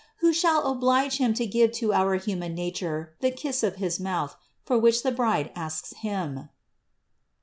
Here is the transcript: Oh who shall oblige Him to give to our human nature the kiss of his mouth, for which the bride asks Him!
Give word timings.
Oh 0.01 0.13
who 0.21 0.33
shall 0.33 0.65
oblige 0.65 1.17
Him 1.19 1.35
to 1.35 1.45
give 1.45 1.71
to 1.73 1.93
our 1.93 2.15
human 2.15 2.55
nature 2.55 3.13
the 3.19 3.29
kiss 3.29 3.61
of 3.61 3.75
his 3.75 3.99
mouth, 3.99 4.35
for 4.63 4.75
which 4.75 5.03
the 5.03 5.11
bride 5.11 5.51
asks 5.55 5.93
Him! 5.93 6.49